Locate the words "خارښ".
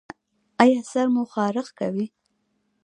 1.33-1.67